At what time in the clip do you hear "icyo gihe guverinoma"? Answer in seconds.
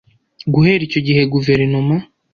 0.87-1.95